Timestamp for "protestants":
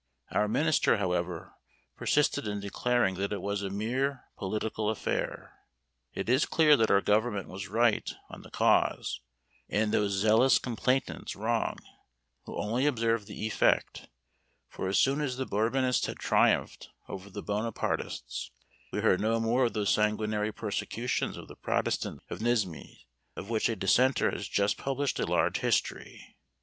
21.55-22.23